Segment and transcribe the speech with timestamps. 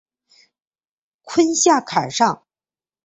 [1.21, 2.47] 坤下坎上。